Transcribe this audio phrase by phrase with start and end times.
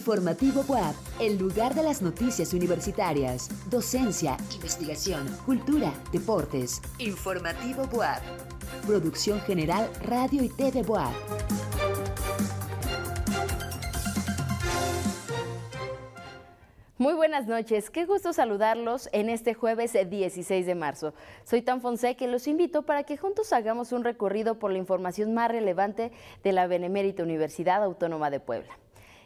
[0.00, 6.80] Informativo WAP, el lugar de las noticias universitarias, docencia, investigación, cultura, deportes.
[6.96, 8.22] Informativo WAP.
[8.86, 11.12] Producción General Radio y TV WAP.
[16.96, 21.12] Muy buenas noches, qué gusto saludarlos en este jueves 16 de marzo.
[21.44, 25.34] Soy Tan Fonseca y los invito para que juntos hagamos un recorrido por la información
[25.34, 26.10] más relevante
[26.42, 28.78] de la Benemérita Universidad Autónoma de Puebla.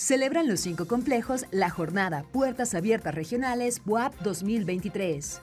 [0.00, 5.42] Celebran los cinco complejos la jornada Puertas Abiertas Regionales WAP 2023.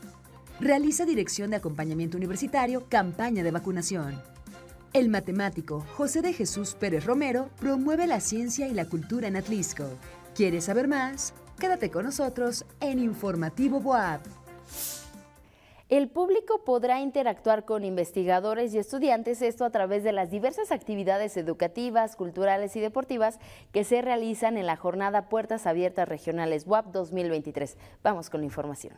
[0.59, 4.19] Realiza Dirección de Acompañamiento Universitario campaña de vacunación.
[4.93, 9.85] El matemático José de Jesús Pérez Romero promueve la ciencia y la cultura en Atlisco.
[10.33, 11.35] ¿Quieres saber más?
[11.59, 14.21] Quédate con nosotros en Informativo Boab.
[15.89, 21.37] El público podrá interactuar con investigadores y estudiantes, esto a través de las diversas actividades
[21.37, 23.39] educativas, culturales y deportivas
[23.71, 27.77] que se realizan en la jornada Puertas Abiertas Regionales WAP 2023.
[28.03, 28.97] Vamos con la información.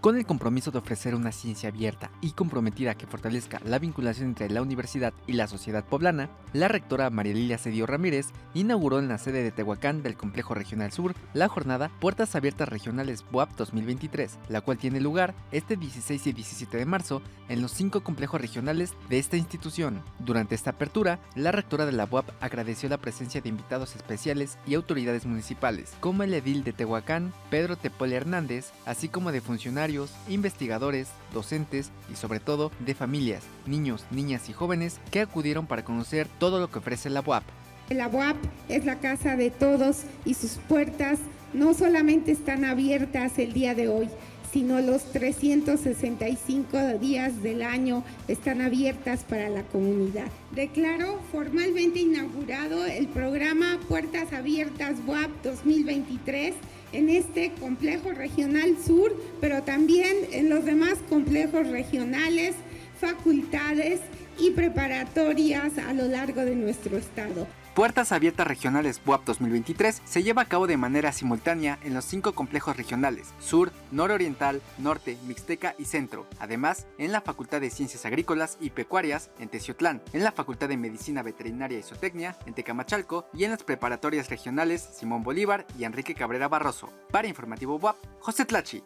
[0.00, 4.48] Con el compromiso de ofrecer una ciencia abierta y comprometida que fortalezca la vinculación entre
[4.48, 9.18] la universidad y la sociedad poblana, la rectora María Lilia Cedillo Ramírez inauguró en la
[9.18, 14.62] sede de Tehuacán del Complejo Regional Sur la jornada Puertas Abiertas Regionales BUAP 2023, la
[14.62, 19.18] cual tiene lugar este 16 y 17 de marzo en los cinco complejos regionales de
[19.18, 20.02] esta institución.
[20.18, 24.76] Durante esta apertura, la rectora de la BUAP agradeció la presencia de invitados especiales y
[24.76, 29.89] autoridades municipales, como el edil de Tehuacán, Pedro Tepole Hernández, así como de funcionarios
[30.28, 36.28] investigadores, docentes y sobre todo de familias, niños, niñas y jóvenes que acudieron para conocer
[36.38, 37.44] todo lo que ofrece la UAP.
[37.90, 38.36] La UAP
[38.68, 41.18] es la casa de todos y sus puertas
[41.52, 44.08] no solamente están abiertas el día de hoy,
[44.52, 50.26] sino los 365 días del año están abiertas para la comunidad.
[50.52, 56.54] Declaro formalmente inaugurado el programa Puertas Abiertas WAP 2023
[56.92, 62.54] en este complejo regional sur, pero también en los demás complejos regionales,
[63.00, 64.00] facultades
[64.38, 67.46] y preparatorias a lo largo de nuestro estado.
[67.74, 72.32] Puertas Abiertas Regionales BUAP 2023 se lleva a cabo de manera simultánea en los cinco
[72.32, 76.26] complejos regionales, Sur, Nororiental, Norte, Mixteca y Centro.
[76.40, 80.76] Además, en la Facultad de Ciencias Agrícolas y Pecuarias en Teciotlán, en la Facultad de
[80.76, 86.16] Medicina Veterinaria y Zootecnia en Tecamachalco y en las preparatorias regionales Simón Bolívar y Enrique
[86.16, 86.92] Cabrera Barroso.
[87.12, 88.82] Para Informativo BUAP, José Tlachi.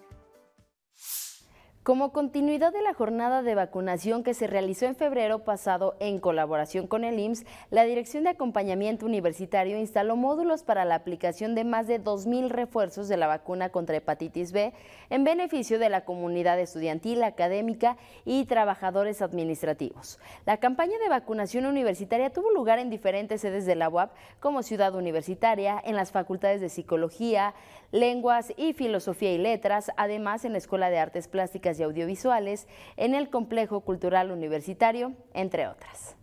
[1.84, 6.86] Como continuidad de la jornada de vacunación que se realizó en febrero pasado en colaboración
[6.86, 11.86] con el IMSS, la Dirección de Acompañamiento Universitario instaló módulos para la aplicación de más
[11.86, 14.72] de 2.000 refuerzos de la vacuna contra hepatitis B
[15.10, 20.18] en beneficio de la comunidad estudiantil, académica y trabajadores administrativos.
[20.46, 24.94] La campaña de vacunación universitaria tuvo lugar en diferentes sedes de la UAP como Ciudad
[24.94, 27.52] Universitaria, en las facultades de Psicología,
[27.94, 32.66] Lenguas y Filosofía y Letras, además en la Escuela de Artes Plásticas y audiovisuales
[32.96, 36.16] en el Complejo Cultural Universitario, entre otras.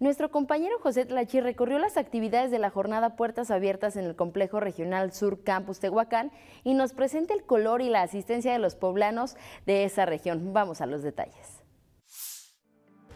[0.00, 4.60] Nuestro compañero José Tlachi recorrió las actividades de la jornada Puertas Abiertas en el Complejo
[4.60, 6.30] Regional Sur Campus Tehuacán
[6.62, 10.52] y nos presenta el color y la asistencia de los poblanos de esa región.
[10.52, 11.55] Vamos a los detalles.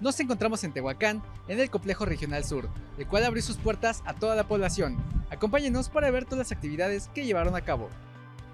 [0.01, 4.15] Nos encontramos en Tehuacán, en el Complejo Regional Sur, el cual abrió sus puertas a
[4.15, 4.97] toda la población.
[5.31, 7.91] Acompáñenos para ver todas las actividades que llevaron a cabo.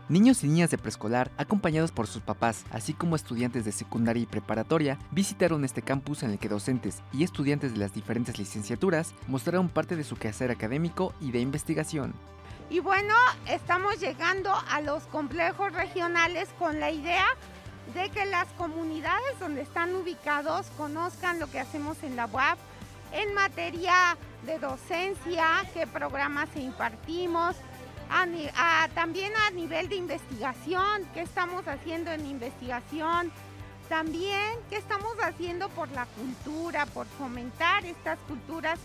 [0.09, 4.27] Niños y niñas de preescolar, acompañados por sus papás, así como estudiantes de secundaria y
[4.27, 9.69] preparatoria, visitaron este campus en el que docentes y estudiantes de las diferentes licenciaturas mostraron
[9.69, 12.13] parte de su quehacer académico y de investigación.
[12.71, 13.15] Y bueno,
[13.49, 17.27] estamos llegando a los complejos regionales con la idea
[17.95, 22.59] de que las comunidades donde están ubicados conozcan lo que hacemos en la UAP
[23.13, 27.57] en materia de docencia, qué programas impartimos,
[28.95, 33.33] también a nivel de investigación, qué estamos haciendo en investigación,
[33.89, 38.79] también qué estamos haciendo por la cultura, por fomentar estas culturas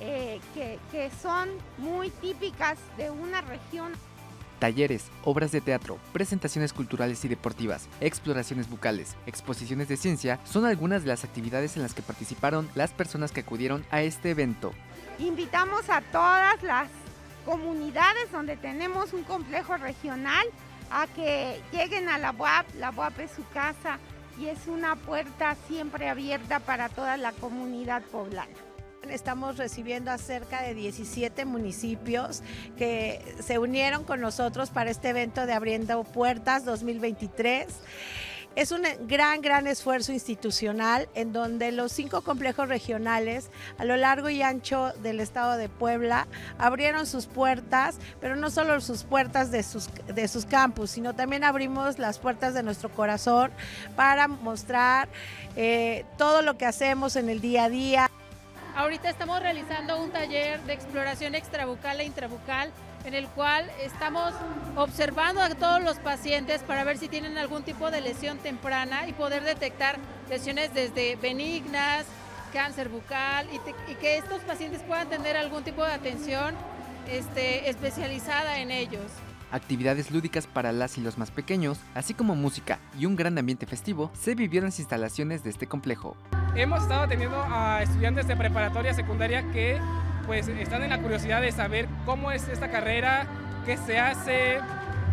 [0.00, 1.48] eh, que, que son
[1.78, 3.92] muy típicas de una región.
[4.58, 11.02] Talleres, obras de teatro, presentaciones culturales y deportivas, exploraciones bucales, exposiciones de ciencia son algunas
[11.02, 14.72] de las actividades en las que participaron las personas que acudieron a este evento.
[15.18, 16.88] Invitamos a todas las
[17.44, 20.46] comunidades donde tenemos un complejo regional
[20.90, 22.66] a que lleguen a la UAP.
[22.78, 23.98] La UAP es su casa
[24.38, 28.54] y es una puerta siempre abierta para toda la comunidad poblana.
[29.10, 32.42] Estamos recibiendo a cerca de 17 municipios
[32.76, 37.66] que se unieron con nosotros para este evento de Abriendo Puertas 2023.
[38.56, 44.30] Es un gran, gran esfuerzo institucional en donde los cinco complejos regionales a lo largo
[44.30, 46.26] y ancho del estado de Puebla
[46.56, 51.44] abrieron sus puertas, pero no solo sus puertas de sus, de sus campus, sino también
[51.44, 53.50] abrimos las puertas de nuestro corazón
[53.94, 55.10] para mostrar
[55.54, 58.10] eh, todo lo que hacemos en el día a día.
[58.76, 62.70] Ahorita estamos realizando un taller de exploración extrabucal e intrabucal
[63.06, 64.34] en el cual estamos
[64.76, 69.14] observando a todos los pacientes para ver si tienen algún tipo de lesión temprana y
[69.14, 69.96] poder detectar
[70.28, 72.04] lesiones desde benignas,
[72.52, 76.54] cáncer bucal y, que estos pacientes puedan tener algún tipo de atención
[77.10, 79.10] este, especializada en ellos.
[79.52, 83.66] Actividades lúdicas para las y los más pequeños, así como música y un gran ambiente
[83.66, 86.16] festivo, se vivieron en las instalaciones de este complejo.
[86.56, 89.78] Hemos estado atendiendo a estudiantes de preparatoria secundaria que
[90.26, 93.26] pues están en la curiosidad de saber cómo es esta carrera,
[93.64, 94.58] qué se hace,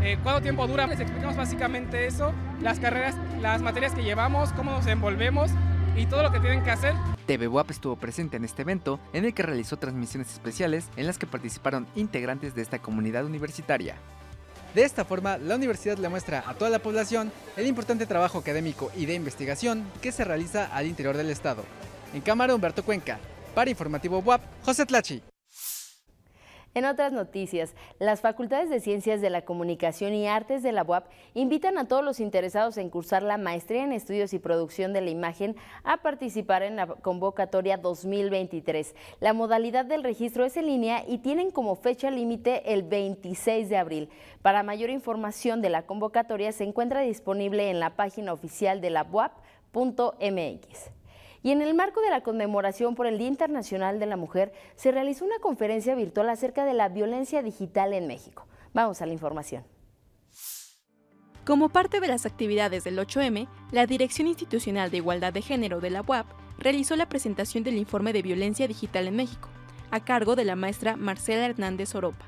[0.01, 0.87] eh, cuánto tiempo dura.
[0.87, 5.51] Les explicamos básicamente eso, las carreras, las materias que llevamos, cómo nos envolvemos
[5.95, 6.95] y todo lo que tienen que hacer.
[7.27, 11.17] TV WAP estuvo presente en este evento en el que realizó transmisiones especiales en las
[11.17, 13.95] que participaron integrantes de esta comunidad universitaria.
[14.73, 18.91] De esta forma, la universidad le muestra a toda la población el importante trabajo académico
[18.95, 21.63] y de investigación que se realiza al interior del estado.
[22.13, 23.19] En cámara Humberto Cuenca,
[23.53, 25.32] para Informativo WAP, José Tlachi.
[26.75, 31.05] En otras noticias, las Facultades de Ciencias de la Comunicación y Artes de la UAP
[31.35, 35.11] invitan a todos los interesados en cursar la Maestría en Estudios y Producción de la
[35.11, 38.95] Imagen a participar en la convocatoria 2023.
[39.19, 43.77] La modalidad del registro es en línea y tienen como fecha límite el 26 de
[43.77, 44.09] abril.
[44.41, 49.03] Para mayor información de la convocatoria se encuentra disponible en la página oficial de la
[49.03, 51.02] UAP.mx.
[51.43, 54.93] Y en el marco de la conmemoración por el Día Internacional de la Mujer, se
[54.93, 58.47] realizó una conferencia virtual acerca de la violencia digital en México.
[58.73, 59.65] Vamos a la información.
[61.45, 65.89] Como parte de las actividades del 8M, la Dirección Institucional de Igualdad de Género de
[65.89, 66.25] la UAP
[66.57, 69.49] realizó la presentación del informe de violencia digital en México,
[69.91, 72.25] a cargo de la maestra Marcela Hernández Oropa.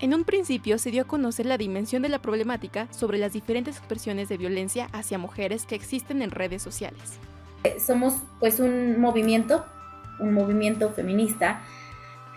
[0.00, 3.76] En un principio se dio a conocer la dimensión de la problemática sobre las diferentes
[3.76, 7.20] expresiones de violencia hacia mujeres que existen en redes sociales
[7.80, 9.64] somos pues un movimiento,
[10.18, 11.62] un movimiento feminista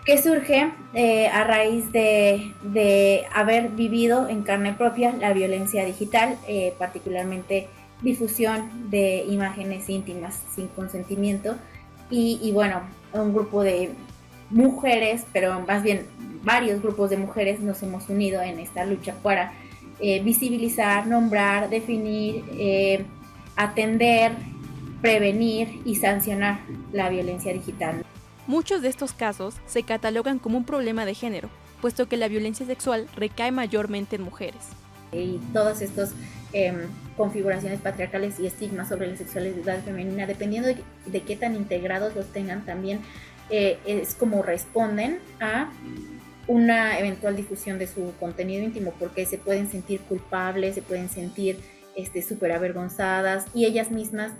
[0.04, 6.74] que surge eh, a raíz de, haber vivido en carne propia la violencia digital, eh,
[6.78, 7.68] particularmente
[8.02, 11.56] difusión de imágenes íntimas sin consentimiento.
[12.12, 12.80] Y, bueno,
[13.12, 13.92] un grupo de
[14.50, 16.06] mujeres, pero más bien
[16.42, 19.52] varios grupos de mujeres nos hemos unido en esta lucha para
[20.00, 22.42] eh, visibilizar, nombrar, definir,
[23.54, 24.32] atender
[25.00, 26.60] prevenir y sancionar
[26.92, 28.04] la violencia digital.
[28.46, 31.48] Muchos de estos casos se catalogan como un problema de género,
[31.80, 34.60] puesto que la violencia sexual recae mayormente en mujeres.
[35.12, 36.12] Y todas estas
[36.52, 36.86] em,
[37.16, 42.64] configuraciones patriarcales y estigmas sobre la sexualidad femenina, dependiendo de, qué tan integrados los tengan,
[42.64, 43.00] también
[43.50, 45.70] eh, es como responden a
[46.46, 51.56] una eventual difusión de su contenido íntimo, porque se pueden sentir culpables, se pueden sentir
[51.96, 54.32] súper este, avergonzadas y ellas mismas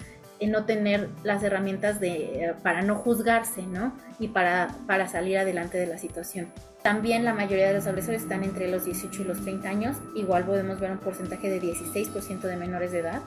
[0.47, 3.92] no tener las herramientas de, para no juzgarse, ¿no?
[4.18, 6.49] Y para, para salir adelante de la situación.
[6.82, 9.97] También la mayoría de los agresores están entre los 18 y los 30 años.
[10.14, 13.20] Igual podemos ver un porcentaje de 16% de menores de edad,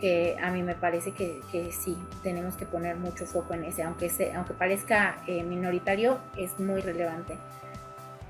[0.00, 3.84] que a mí me parece que, que, sí, tenemos que poner mucho foco en ese.
[3.84, 7.36] Aunque, aunque parezca eh, minoritario, es muy relevante.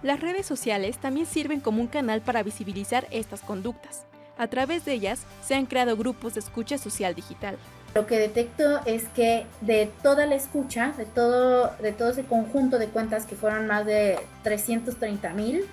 [0.03, 4.05] Las redes sociales también sirven como un canal para visibilizar estas conductas.
[4.37, 7.59] A través de ellas se han creado grupos de escucha social digital.
[7.99, 12.79] Lo que detecto es que de toda la escucha, de todo, de todo ese conjunto
[12.79, 15.65] de cuentas que fueron más de 330 mil,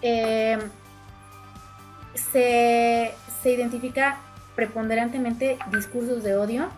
[0.00, 0.56] eh,
[2.14, 3.12] se,
[3.42, 4.20] se identifica
[4.54, 6.68] preponderantemente discursos de odio,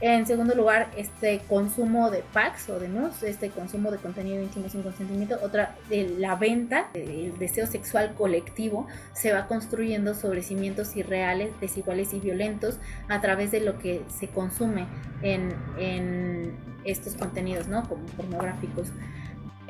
[0.00, 4.68] en segundo lugar, este consumo de packs o de NUS, este consumo de contenido íntimo
[4.68, 5.36] sin consentimiento.
[5.42, 12.14] Otra, de la venta, el deseo sexual colectivo se va construyendo sobre cimientos irreales, desiguales
[12.14, 12.78] y violentos
[13.08, 14.86] a través de lo que se consume
[15.22, 17.88] en, en estos contenidos, ¿no?
[17.88, 18.88] Como pornográficos.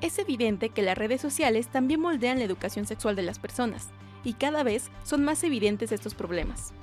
[0.02, 3.88] Es evidente que las redes sociales también moldean la educación sexual de las personas
[4.24, 6.74] y cada vez son más evidentes estos problemas.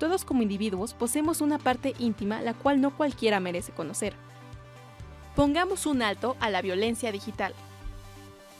[0.00, 4.14] Todos como individuos poseemos una parte íntima la cual no cualquiera merece conocer.
[5.36, 7.52] Pongamos un alto a la violencia digital.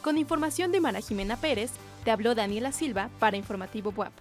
[0.03, 1.73] Con información de Mara Jimena Pérez,
[2.05, 4.13] te habló Daniela Silva para Informativo WAP.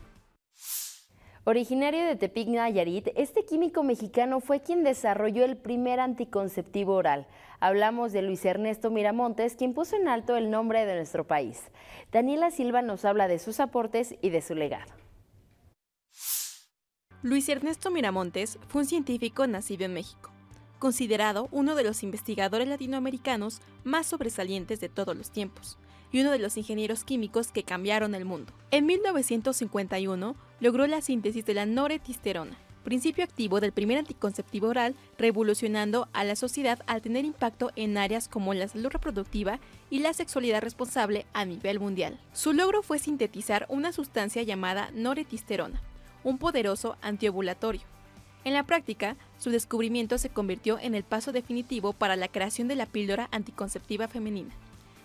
[1.43, 7.27] Originario de Tepic, Nayarit, este químico mexicano fue quien desarrolló el primer anticonceptivo oral.
[7.59, 11.63] Hablamos de Luis Ernesto Miramontes, quien puso en alto el nombre de nuestro país.
[12.13, 14.98] Daniela Silva nos habla de sus aportes y de su legado.
[17.21, 20.31] Luis Ernesto Miramontes fue un científico nacido en México,
[20.79, 25.77] considerado uno de los investigadores latinoamericanos más sobresalientes de todos los tiempos
[26.13, 28.53] y uno de los ingenieros químicos que cambiaron el mundo.
[28.71, 36.07] En 1951 logró la síntesis de la noretisterona, principio activo del primer anticonceptivo oral, revolucionando
[36.13, 39.59] a la sociedad al tener impacto en áreas como la salud reproductiva
[39.89, 42.17] y la sexualidad responsable a nivel mundial.
[42.31, 45.81] Su logro fue sintetizar una sustancia llamada noretisterona,
[46.23, 47.81] un poderoso antiovulatorio.
[48.43, 52.75] En la práctica, su descubrimiento se convirtió en el paso definitivo para la creación de
[52.75, 54.53] la píldora anticonceptiva femenina.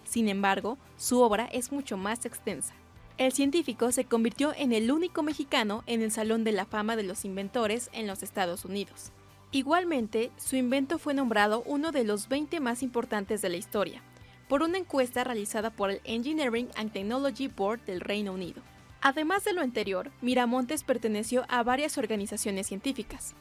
[0.04, 2.74] Sin embargo, su obra es mucho más extensa.
[3.16, 7.04] El científico se convirtió en el único mexicano en el Salón de la Fama de
[7.04, 9.12] los Inventores en los Estados Unidos.
[9.52, 14.02] Igualmente, su invento fue nombrado uno de los 20 más importantes de la historia,
[14.48, 18.62] por una encuesta realizada por el Engineering and Technology Board del Reino Unido.
[19.04, 23.34] Además de lo anterior, Miramontes perteneció a varias organizaciones científicas,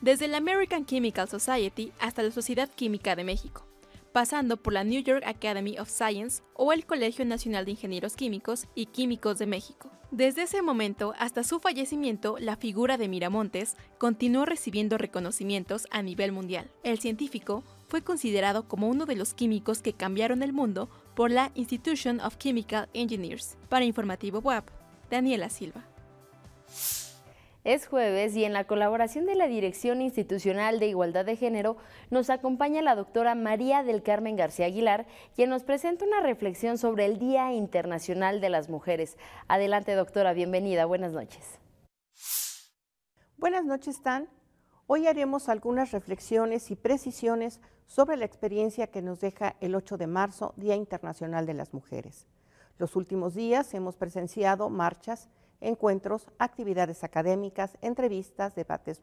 [0.00, 3.68] desde la American Chemical Society hasta la Sociedad Química de México
[4.12, 8.66] pasando por la New York Academy of Science o el Colegio Nacional de Ingenieros Químicos
[8.74, 9.90] y Químicos de México.
[10.10, 16.32] Desde ese momento hasta su fallecimiento, la figura de Miramontes continuó recibiendo reconocimientos a nivel
[16.32, 16.70] mundial.
[16.82, 21.52] El científico fue considerado como uno de los químicos que cambiaron el mundo por la
[21.54, 23.58] Institution of Chemical Engineers.
[23.68, 24.68] Para Informativo WAP,
[25.10, 25.84] Daniela Silva.
[27.64, 31.76] Es jueves y en la colaboración de la Dirección Institucional de Igualdad de Género
[32.08, 37.04] nos acompaña la doctora María del Carmen García Aguilar, quien nos presenta una reflexión sobre
[37.04, 39.18] el Día Internacional de las Mujeres.
[39.48, 41.58] Adelante, doctora, bienvenida, buenas noches.
[43.36, 44.28] Buenas noches, Tan.
[44.86, 50.06] Hoy haremos algunas reflexiones y precisiones sobre la experiencia que nos deja el 8 de
[50.06, 52.26] marzo, Día Internacional de las Mujeres.
[52.78, 55.28] Los últimos días hemos presenciado marchas,
[55.60, 59.02] encuentros, actividades académicas, entrevistas, debates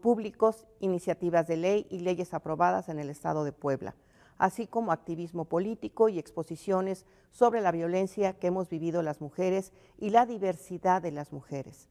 [0.00, 3.94] públicos, iniciativas de ley y leyes aprobadas en el Estado de Puebla,
[4.38, 10.08] así como activismo político y exposiciones sobre la violencia que hemos vivido las mujeres y
[10.08, 11.90] la diversidad de las mujeres.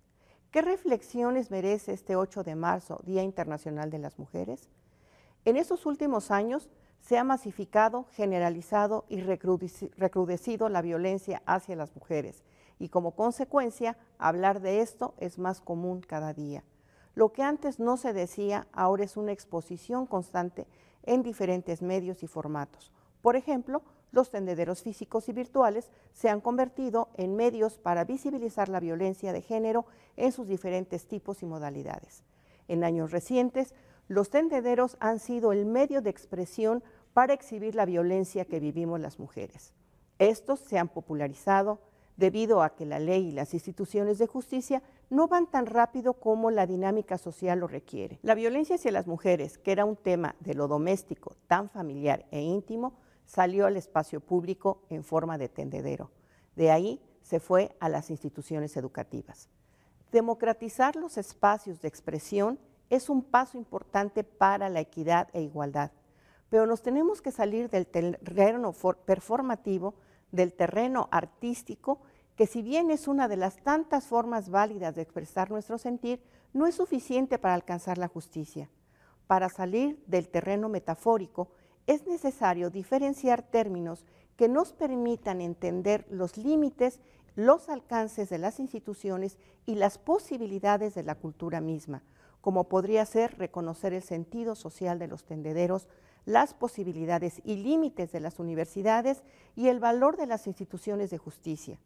[0.50, 4.70] ¿Qué reflexiones merece este 8 de marzo, Día Internacional de las Mujeres?
[5.46, 6.70] En estos últimos años
[7.04, 12.44] se ha masificado, generalizado y recrudecido la violencia hacia las mujeres
[12.80, 16.64] y como consecuencia hablar de esto es más común cada día.
[17.14, 20.66] Lo que antes no se decía ahora es una exposición constante
[21.04, 22.92] en diferentes medios y formatos.
[23.22, 28.80] Por ejemplo, los tendederos físicos y virtuales se han convertido en medios para visibilizar la
[28.80, 32.24] violencia de género en sus diferentes tipos y modalidades.
[32.70, 33.74] En años recientes,
[34.08, 36.84] los tendederos han sido el medio de expresión
[37.14, 39.74] para exhibir la violencia que vivimos las mujeres.
[40.20, 41.80] Estos se han popularizado,
[42.16, 46.52] debido a que la ley y las instituciones de justicia no van tan rápido como
[46.52, 48.20] la dinámica social lo requiere.
[48.22, 52.42] La violencia hacia las mujeres, que era un tema de lo doméstico tan familiar e
[52.42, 52.94] íntimo,
[53.26, 56.12] salió al espacio público en forma de tendedero.
[56.56, 59.50] De ahí se fue a las instituciones educativas.
[60.12, 62.60] Democratizar los espacios de expresión
[62.96, 65.92] es un paso importante para la equidad e igualdad,
[66.50, 68.74] pero nos tenemos que salir del terreno
[69.06, 69.96] performativo
[70.32, 72.02] del terreno artístico,
[72.36, 76.22] que si bien es una de las tantas formas válidas de expresar nuestro sentir,
[76.54, 78.70] no es suficiente para alcanzar la justicia.
[79.28, 81.50] Para salir del terreno metafórico,
[81.88, 84.06] es necesario diferenciar términos
[84.38, 87.00] que nos permitan entender los límites,
[87.36, 92.04] los alcances de las instituciones y las posibilidades de la cultura misma,
[92.44, 95.88] como podría ser reconocer el sentido social de los tendederos,
[96.26, 99.24] las posibilidades y límites de las universidades
[99.56, 101.80] y el valor de las instituciones de justicia.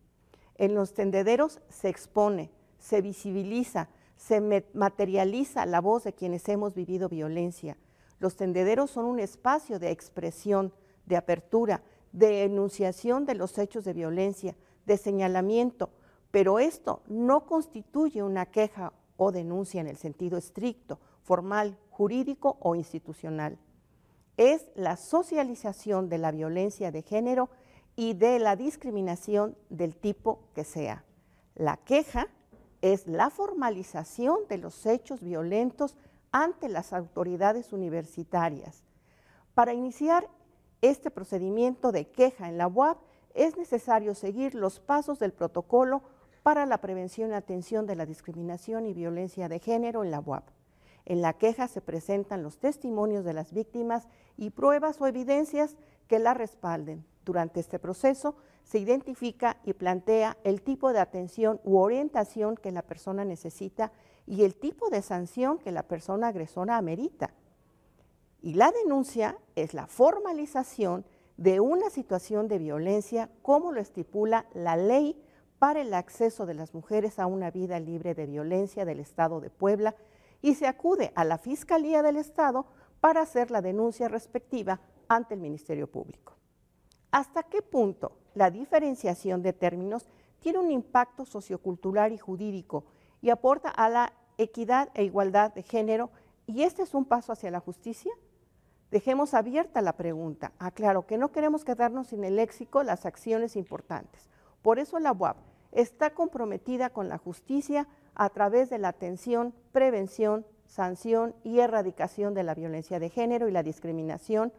[0.55, 2.49] En los tendederos se expone,
[2.79, 7.77] se visibiliza, se materializa la voz de quienes hemos vivido violencia.
[8.17, 10.73] Los tendederos son un espacio de expresión,
[11.05, 11.83] de apertura,
[12.13, 14.55] de enunciación de los hechos de violencia,
[14.87, 15.91] de señalamiento,
[16.31, 22.75] pero esto no constituye una queja o denuncia en el sentido estricto, formal, jurídico o
[22.75, 23.57] institucional
[24.37, 27.49] es la socialización de la violencia de género
[27.95, 31.03] y de la discriminación del tipo que sea.
[31.55, 32.27] La queja
[32.81, 35.95] es la formalización de los hechos violentos
[36.31, 38.83] ante las autoridades universitarias.
[39.55, 40.29] Para iniciar
[40.83, 42.99] este procedimiento de queja en la UAP
[43.33, 46.03] es necesario seguir los pasos del protocolo
[46.47, 50.47] para la prevención y atención de la discriminación y violencia de género en la UAP.
[51.03, 55.75] En la queja se presentan los testimonios de las víctimas y pruebas o evidencias
[56.07, 57.03] que la respalden.
[57.25, 62.81] Durante este proceso se identifica y plantea el tipo de atención u orientación que la
[62.81, 63.91] persona necesita
[64.25, 67.33] y el tipo de sanción que la persona agresora amerita.
[68.41, 71.03] Y la denuncia es la formalización
[71.35, 75.21] de una situación de violencia como lo estipula la ley
[75.59, 79.49] para el acceso de las mujeres a una vida libre de violencia del Estado de
[79.49, 79.95] Puebla
[80.41, 82.65] y se acude a la Fiscalía del Estado
[82.99, 86.33] para hacer la denuncia respectiva ante el Ministerio Público.
[87.11, 90.05] ¿Hasta qué punto la diferenciación de términos
[90.39, 92.85] tiene un impacto sociocultural y jurídico
[93.21, 96.11] y aporta a la equidad e igualdad de género?
[96.45, 98.11] ¿Y este es un paso hacia la justicia?
[98.91, 100.53] Dejemos abierta la pregunta.
[100.59, 104.29] Aclaro que no queremos quedarnos sin el léxico las acciones importantes.
[104.61, 105.37] Por eso la UAP
[105.71, 112.43] está comprometida con la justicia a través de la atención, prevención, sanción y erradicación de
[112.43, 114.51] la violencia de género y la discriminación,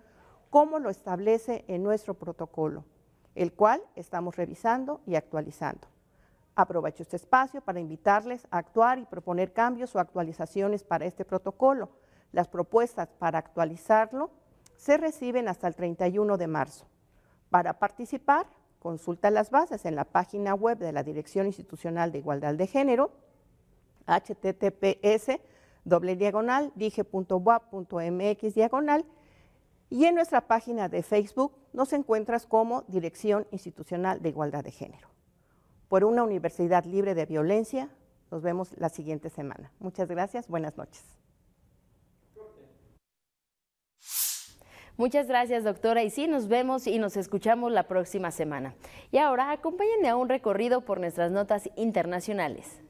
[0.50, 2.84] como lo establece en nuestro protocolo,
[3.34, 5.88] el cual estamos revisando y actualizando.
[6.54, 11.90] Aprovecho este espacio para invitarles a actuar y proponer cambios o actualizaciones para este protocolo.
[12.32, 14.30] Las propuestas para actualizarlo
[14.76, 16.86] se reciben hasta el 31 de marzo.
[17.50, 18.46] Para participar,
[18.88, 23.10] consulta las bases en la página web de la Dirección Institucional de Igualdad de Género
[24.06, 25.38] https
[25.84, 29.04] doble diagonal dije.wap.mx diagonal
[29.90, 35.08] y en nuestra página de Facebook nos encuentras como Dirección Institucional de Igualdad de Género.
[35.90, 37.90] Por una universidad libre de violencia,
[38.30, 39.70] nos vemos la siguiente semana.
[39.80, 41.17] Muchas gracias, buenas noches.
[44.98, 46.02] Muchas gracias, doctora.
[46.02, 48.74] Y sí, nos vemos y nos escuchamos la próxima semana.
[49.12, 52.82] Y ahora, acompáñenme a un recorrido por nuestras notas internacionales.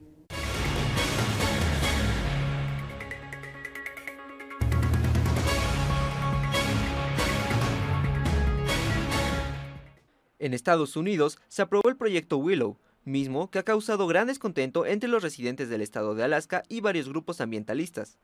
[10.38, 15.10] En Estados Unidos se aprobó el proyecto Willow, mismo que ha causado gran descontento entre
[15.10, 18.16] los residentes del estado de Alaska y varios grupos ambientalistas.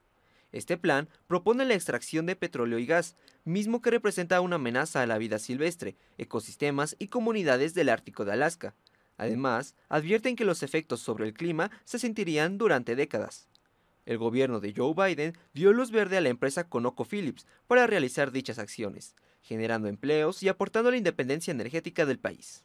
[0.54, 5.06] Este plan propone la extracción de petróleo y gas, mismo que representa una amenaza a
[5.06, 8.76] la vida silvestre, ecosistemas y comunidades del Ártico de Alaska.
[9.16, 13.48] Además, advierten que los efectos sobre el clima se sentirían durante décadas.
[14.06, 18.60] El gobierno de Joe Biden dio luz verde a la empresa ConocoPhillips para realizar dichas
[18.60, 22.64] acciones, generando empleos y aportando la independencia energética del país.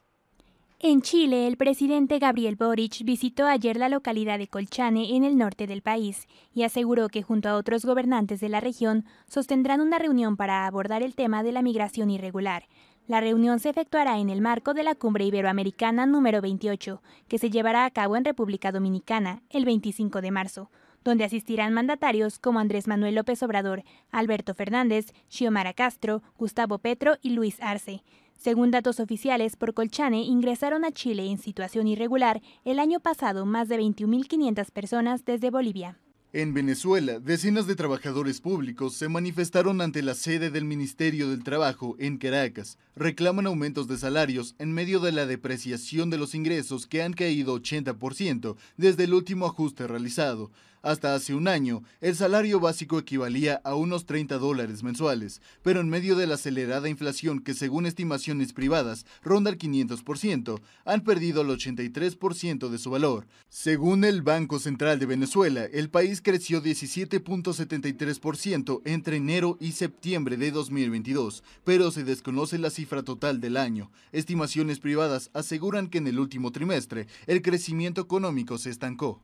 [0.82, 5.68] En Chile, el presidente Gabriel Boric visitó ayer la localidad de Colchane, en el norte
[5.68, 10.38] del país, y aseguró que junto a otros gobernantes de la región sostendrán una reunión
[10.38, 12.64] para abordar el tema de la migración irregular.
[13.08, 17.50] La reunión se efectuará en el marco de la Cumbre Iberoamericana número 28, que se
[17.50, 20.70] llevará a cabo en República Dominicana el 25 de marzo
[21.02, 27.30] donde asistirán mandatarios como Andrés Manuel López Obrador, Alberto Fernández, Xiomara Castro, Gustavo Petro y
[27.30, 28.04] Luis Arce.
[28.40, 33.68] Según datos oficiales, por Colchane ingresaron a Chile en situación irregular el año pasado más
[33.68, 36.00] de 21.500 personas desde Bolivia.
[36.32, 41.98] En Venezuela, decenas de trabajadores públicos se manifestaron ante la sede del Ministerio del Trabajo
[42.00, 42.78] en Caracas.
[42.96, 47.60] Reclaman aumentos de salarios en medio de la depreciación de los ingresos que han caído
[47.60, 50.50] 80% desde el último ajuste realizado.
[50.82, 55.90] Hasta hace un año, el salario básico equivalía a unos 30 dólares mensuales, pero en
[55.90, 61.50] medio de la acelerada inflación que según estimaciones privadas ronda el 500%, han perdido el
[61.50, 63.28] 83% de su valor.
[63.50, 70.52] Según el Banco Central de Venezuela, el país creció 17.73% entre enero y septiembre de
[70.52, 73.92] 2022, pero se desconoce la cifra total del año.
[74.14, 79.22] Estimaciones privadas aseguran que en el último trimestre el crecimiento económico se estancó.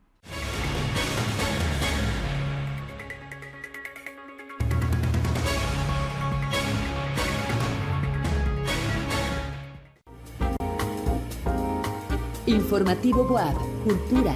[12.65, 14.35] Informativo Boab, Cultura.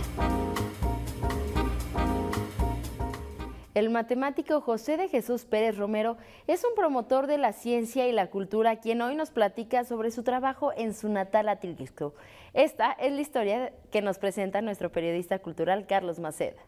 [3.73, 6.15] El matemático José de Jesús Pérez Romero
[6.45, 10.21] es un promotor de la ciencia y la cultura quien hoy nos platica sobre su
[10.21, 12.13] trabajo en su natal Atlisco.
[12.53, 16.61] Esta es la historia que nos presenta nuestro periodista cultural Carlos Maceda.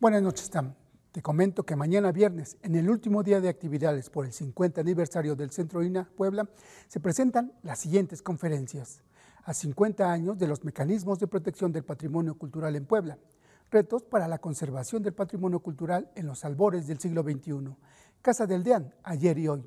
[0.00, 0.74] Buenas noches, Tam.
[1.12, 5.36] Te comento que mañana viernes, en el último día de actividades por el 50 aniversario
[5.36, 6.48] del Centro INA Puebla,
[6.88, 9.04] se presentan las siguientes conferencias
[9.48, 13.16] a 50 años de los mecanismos de protección del patrimonio cultural en Puebla,
[13.70, 17.74] retos para la conservación del patrimonio cultural en los albores del siglo XXI,
[18.20, 19.66] Casa del Deán, ayer y hoy.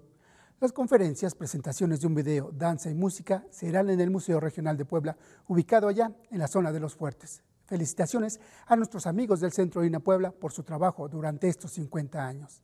[0.60, 4.86] Las conferencias, presentaciones de un video, danza y música serán en el Museo Regional de
[4.86, 5.18] Puebla,
[5.48, 7.42] ubicado allá en la zona de los fuertes.
[7.66, 12.62] Felicitaciones a nuestros amigos del Centro INA Puebla por su trabajo durante estos 50 años.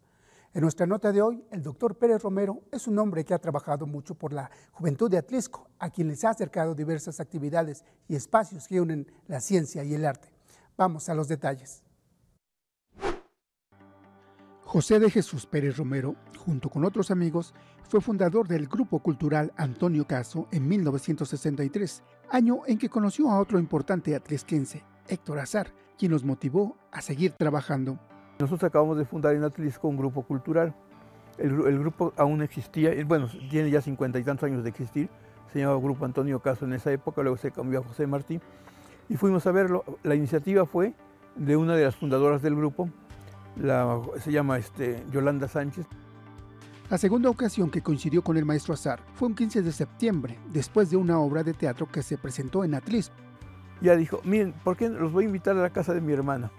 [0.58, 3.86] En nuestra nota de hoy, el doctor Pérez Romero es un hombre que ha trabajado
[3.86, 8.68] mucho por la juventud de Atlisco, a quien les ha acercado diversas actividades y espacios
[8.68, 10.34] que unen la ciencia y el arte.
[10.76, 11.84] Vamos a los detalles.
[14.64, 20.08] José de Jesús Pérez Romero, junto con otros amigos, fue fundador del Grupo Cultural Antonio
[20.08, 26.24] Caso en 1963, año en que conoció a otro importante atlisquense, Héctor Azar, quien nos
[26.24, 28.00] motivó a seguir trabajando.
[28.40, 30.74] Nosotros acabamos de fundar en Atlisco un grupo cultural.
[31.38, 35.10] El, grupo aún existía, bueno, tiene ya cincuenta y tantos años de existir,
[35.54, 38.42] se llamaba Grupo Antonio Caso en esa época, luego se cambió a José Martín,
[39.08, 39.84] y fuimos a verlo.
[40.04, 40.94] La iniciativa fue
[41.36, 42.90] de una de las fundadoras del grupo,
[44.20, 45.86] se llama este, Yolanda Sánchez.
[46.90, 50.90] La segunda ocasión que coincidió con el maestro Azar fue un 15 de septiembre, después
[50.90, 53.12] de una obra de teatro que se presentó en Atlis.
[53.82, 56.50] Ya dijo, miren, ¿por qué los voy a invitar a la casa de mi hermana?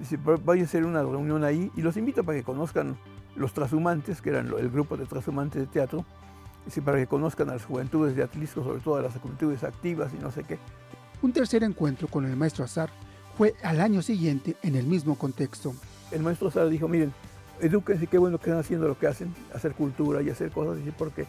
[0.00, 2.96] Dice, voy a hacer una reunión ahí y los invito para que conozcan
[3.36, 6.04] los trashumantes, que eran el grupo de trashumantes de teatro,
[6.64, 10.10] dice, para que conozcan a las juventudes de Atlisco, sobre todo a las juventudes activas
[10.18, 10.58] y no sé qué.
[11.22, 12.90] Un tercer encuentro con el maestro Azar
[13.36, 15.74] fue al año siguiente en el mismo contexto
[16.10, 17.12] el maestro Sara dijo, miren,
[17.60, 21.26] edúquense, qué bueno que están haciendo lo que hacen, hacer cultura y hacer cosas, porque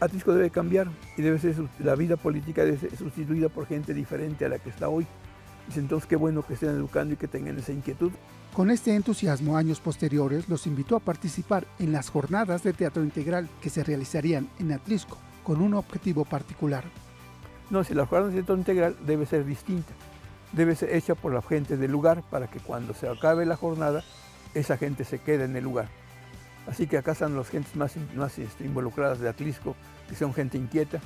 [0.00, 4.44] Atlisco debe cambiar y debe ser, la vida política debe ser sustituida por gente diferente
[4.44, 5.06] a la que está hoy.
[5.66, 8.12] Dice, entonces qué bueno que estén educando y que tengan esa inquietud.
[8.54, 13.48] Con este entusiasmo, años posteriores los invitó a participar en las jornadas de teatro integral
[13.60, 16.84] que se realizarían en Atlisco, con un objetivo particular.
[17.68, 19.92] No, si la jornada de teatro integral debe ser distinta
[20.52, 24.02] debe ser hecha por la gente del lugar para que cuando se acabe la jornada,
[24.54, 25.88] esa gente se quede en el lugar.
[26.66, 29.76] Así que acá están las gentes más, más este, involucradas de Atlisco,
[30.08, 31.00] que son gente inquieta.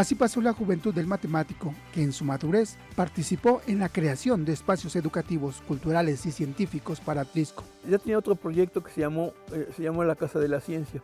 [0.00, 4.54] Así pasó la juventud del matemático, que en su madurez participó en la creación de
[4.54, 7.64] espacios educativos, culturales y científicos para Atlisco.
[7.86, 11.02] Ya tenía otro proyecto que se llamó, eh, se llamó la Casa de la Ciencia,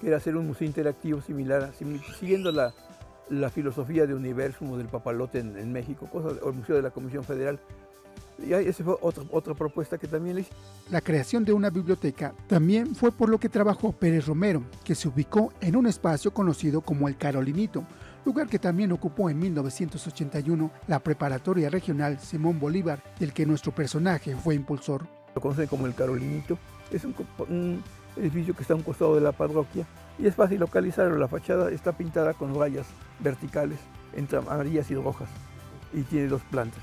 [0.00, 1.72] que era hacer un museo interactivo similar,
[2.20, 2.72] siguiendo la,
[3.28, 7.24] la filosofía de Universum del Papalote en, México, cosa, o el Museo de la Comisión
[7.24, 7.58] Federal.
[8.38, 10.52] Y esa fue otra, otra propuesta que también le hice.
[10.92, 15.08] La creación de una biblioteca también fue por lo que trabajó Pérez Romero, que se
[15.08, 17.84] ubicó en un espacio conocido como el Carolinito,
[18.24, 24.36] lugar que también ocupó en 1981 la preparatoria regional Simón Bolívar, del que nuestro personaje
[24.36, 25.06] fue impulsor.
[25.34, 26.58] Lo conocen como el Carolinito,
[26.90, 27.14] es un,
[27.48, 27.82] un
[28.16, 29.86] edificio que está a un costado de la parroquia
[30.18, 31.16] y es fácil localizarlo.
[31.18, 32.86] La fachada está pintada con rayas
[33.20, 33.78] verticales
[34.14, 35.28] entre amarillas y rojas
[35.92, 36.82] y tiene dos plantas.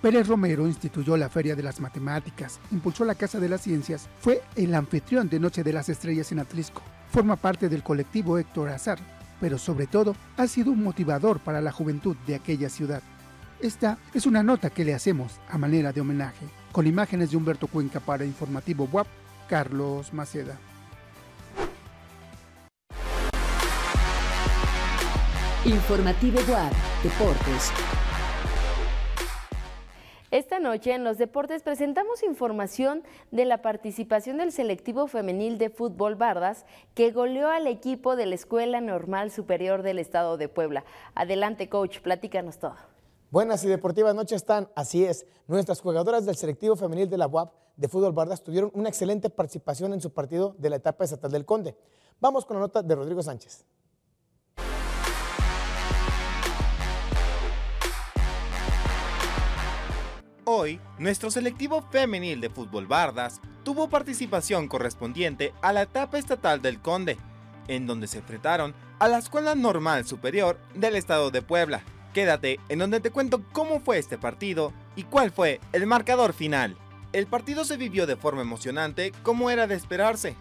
[0.00, 4.42] Pérez Romero instituyó la Feria de las Matemáticas, impulsó la Casa de las Ciencias, fue
[4.54, 9.00] el anfitrión de Noche de las Estrellas en Atlisco, forma parte del colectivo Héctor Azar,
[9.40, 13.02] pero sobre todo ha sido un motivador para la juventud de aquella ciudad.
[13.60, 17.66] Esta es una nota que le hacemos a manera de homenaje, con imágenes de Humberto
[17.66, 19.06] Cuenca para Informativo WAP,
[19.48, 20.58] Carlos Maceda.
[25.64, 26.72] Informativo WAP,
[27.02, 27.72] Deportes.
[30.30, 36.16] Esta noche en los deportes presentamos información de la participación del selectivo femenil de fútbol
[36.16, 40.84] Bardas que goleó al equipo de la Escuela Normal Superior del Estado de Puebla.
[41.14, 42.76] Adelante, coach, platícanos todo.
[43.30, 45.24] Buenas y deportivas noches están, así es.
[45.46, 49.94] Nuestras jugadoras del selectivo femenil de la UAP de fútbol Bardas tuvieron una excelente participación
[49.94, 51.74] en su partido de la etapa estatal del Conde.
[52.20, 53.64] Vamos con la nota de Rodrigo Sánchez.
[60.50, 66.80] Hoy, nuestro selectivo femenil de fútbol Bardas tuvo participación correspondiente a la etapa estatal del
[66.80, 67.18] Conde,
[67.66, 71.82] en donde se enfrentaron a la Escuela Normal Superior del Estado de Puebla.
[72.14, 76.78] Quédate en donde te cuento cómo fue este partido y cuál fue el marcador final.
[77.12, 80.34] El partido se vivió de forma emocionante como era de esperarse,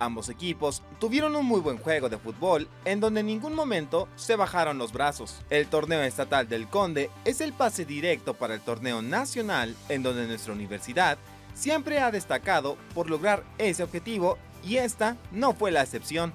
[0.00, 4.36] Ambos equipos tuvieron un muy buen juego de fútbol en donde en ningún momento se
[4.36, 5.40] bajaron los brazos.
[5.50, 10.26] El torneo estatal del Conde es el pase directo para el torneo nacional en donde
[10.26, 11.18] nuestra universidad
[11.54, 16.32] siempre ha destacado por lograr ese objetivo y esta no fue la excepción.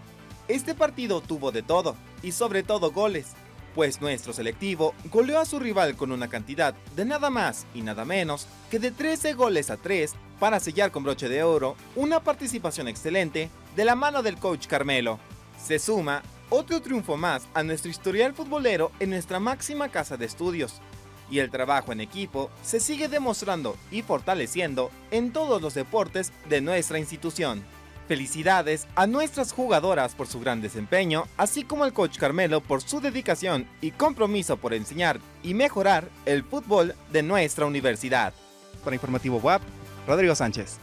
[0.49, 3.27] Este partido tuvo de todo y sobre todo goles,
[3.75, 8.03] pues nuestro selectivo goleó a su rival con una cantidad de nada más y nada
[8.03, 12.89] menos que de 13 goles a 3 para sellar con broche de oro una participación
[12.89, 15.17] excelente de la mano del coach Carmelo.
[15.57, 20.81] Se suma otro triunfo más a nuestro historial futbolero en nuestra máxima casa de estudios.
[21.31, 26.59] Y el trabajo en equipo se sigue demostrando y fortaleciendo en todos los deportes de
[26.59, 27.63] nuestra institución.
[28.09, 32.99] Felicidades a nuestras jugadoras por su gran desempeño, así como al coach Carmelo por su
[32.99, 38.33] dedicación y compromiso por enseñar y mejorar el fútbol de nuestra universidad.
[38.83, 39.61] Para Informativo WAP,
[40.07, 40.82] Rodrigo Sánchez.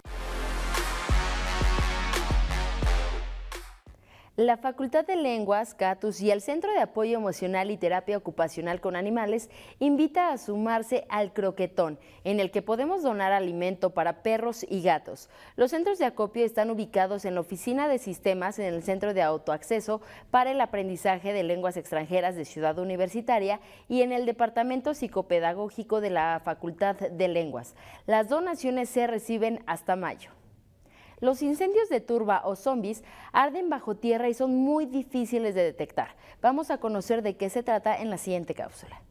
[4.41, 8.97] La Facultad de Lenguas, CATUS y el Centro de Apoyo Emocional y Terapia Ocupacional con
[8.97, 9.51] Animales
[9.81, 15.29] invita a sumarse al croquetón, en el que podemos donar alimento para perros y gatos.
[15.57, 19.21] Los centros de acopio están ubicados en la Oficina de Sistemas en el Centro de
[19.21, 20.01] Autoacceso
[20.31, 26.09] para el Aprendizaje de Lenguas Extranjeras de Ciudad Universitaria y en el Departamento Psicopedagógico de
[26.09, 27.75] la Facultad de Lenguas.
[28.07, 30.31] Las donaciones se reciben hasta mayo.
[31.21, 36.17] Los incendios de turba o zombies arden bajo tierra y son muy difíciles de detectar.
[36.41, 39.03] Vamos a conocer de qué se trata en la siguiente cápsula.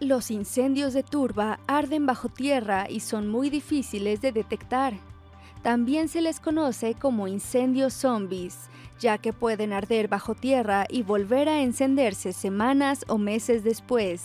[0.00, 4.94] Los incendios de turba arden bajo tierra y son muy difíciles de detectar.
[5.62, 11.48] También se les conoce como incendios zombies, ya que pueden arder bajo tierra y volver
[11.48, 14.24] a encenderse semanas o meses después.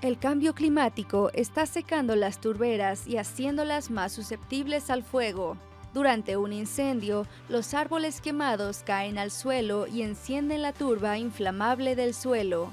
[0.00, 5.56] El cambio climático está secando las turberas y haciéndolas más susceptibles al fuego.
[5.92, 12.14] Durante un incendio, los árboles quemados caen al suelo y encienden la turba inflamable del
[12.14, 12.70] suelo.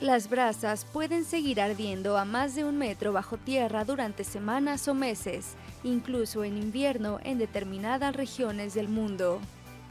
[0.00, 4.94] Las brasas pueden seguir ardiendo a más de un metro bajo tierra durante semanas o
[4.94, 9.40] meses, incluso en invierno en determinadas regiones del mundo.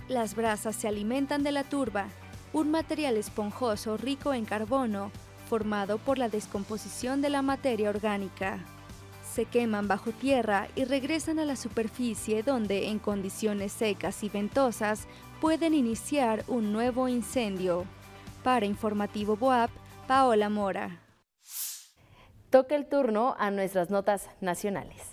[0.08, 2.08] Las brasas se alimentan de la turba,
[2.54, 5.12] un material esponjoso rico en carbono
[5.50, 8.60] formado por la descomposición de la materia orgánica.
[9.34, 15.08] Se queman bajo tierra y regresan a la superficie donde en condiciones secas y ventosas
[15.42, 17.86] pueden iniciar un nuevo incendio.
[18.44, 19.70] Para Informativo Boab,
[20.08, 21.02] Paola Mora.
[22.50, 25.09] Toca el turno a nuestras notas nacionales.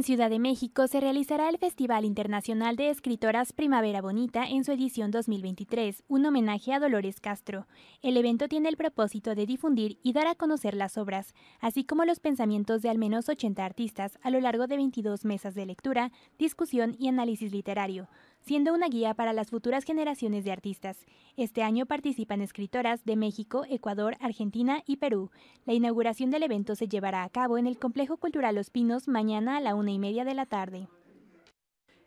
[0.00, 4.72] En Ciudad de México se realizará el Festival Internacional de Escritoras Primavera Bonita en su
[4.72, 7.66] edición 2023, un homenaje a Dolores Castro.
[8.00, 12.06] El evento tiene el propósito de difundir y dar a conocer las obras, así como
[12.06, 16.12] los pensamientos de al menos 80 artistas a lo largo de 22 mesas de lectura,
[16.38, 18.08] discusión y análisis literario
[18.40, 21.06] siendo una guía para las futuras generaciones de artistas.
[21.36, 25.30] Este año participan escritoras de México, Ecuador, Argentina y Perú.
[25.66, 29.56] La inauguración del evento se llevará a cabo en el Complejo Cultural Los Pinos mañana
[29.56, 30.88] a la una y media de la tarde.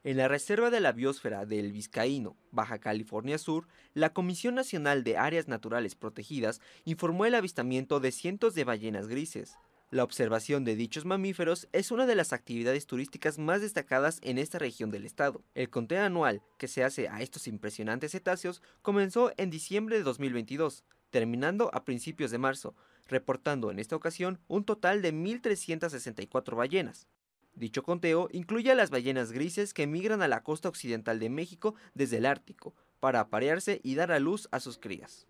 [0.05, 5.15] En la Reserva de la Biosfera del Vizcaíno, Baja California Sur, la Comisión Nacional de
[5.15, 9.57] Áreas Naturales Protegidas informó el avistamiento de cientos de ballenas grises.
[9.93, 14.57] La observación de dichos mamíferos es una de las actividades turísticas más destacadas en esta
[14.57, 15.43] región del estado.
[15.53, 20.83] El conteo anual que se hace a estos impresionantes cetáceos comenzó en diciembre de 2022,
[21.11, 22.75] terminando a principios de marzo,
[23.07, 27.07] reportando en esta ocasión un total de 1.364 ballenas.
[27.53, 31.75] Dicho conteo incluye a las ballenas grises que migran a la costa occidental de México
[31.93, 35.27] desde el Ártico para aparearse y dar a luz a sus crías.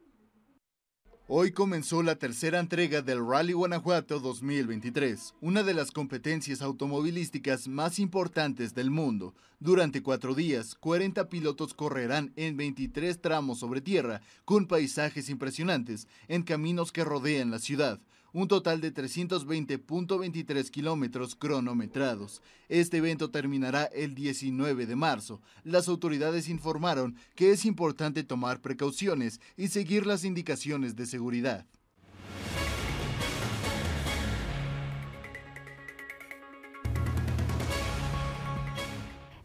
[1.29, 7.97] Hoy comenzó la tercera entrega del Rally Guanajuato 2023, una de las competencias automovilísticas más
[7.97, 9.33] importantes del mundo.
[9.62, 16.43] Durante cuatro días, 40 pilotos correrán en 23 tramos sobre tierra, con paisajes impresionantes, en
[16.43, 18.01] caminos que rodean la ciudad
[18.34, 22.41] un total de 320.23 kilómetros cronometrados.
[22.67, 25.41] Este evento terminará el 19 de marzo.
[25.63, 31.65] Las autoridades informaron que es importante tomar precauciones y seguir las indicaciones de seguridad.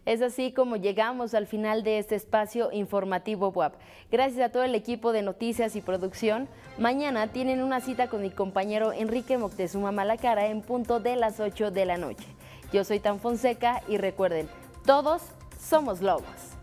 [0.09, 3.74] Es así como llegamos al final de este espacio informativo WAP.
[4.11, 6.48] Gracias a todo el equipo de noticias y producción.
[6.78, 11.72] Mañana tienen una cita con mi compañero Enrique Moctezuma Malacara en punto de las 8
[11.72, 12.24] de la noche.
[12.72, 14.48] Yo soy Tan Fonseca y recuerden,
[14.86, 15.22] todos
[15.60, 16.58] somos lobos.